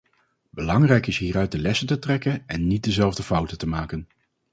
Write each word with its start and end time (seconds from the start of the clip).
Belangrijk 0.49 1.07
is 1.07 1.17
hieruit 1.17 1.51
de 1.51 1.57
lessen 1.59 1.87
te 1.87 1.99
trekken 1.99 2.43
en 2.47 2.67
niet 2.67 2.83
dezelfde 2.83 3.23
fouten 3.23 3.57
te 3.57 3.67
maken. 3.67 4.07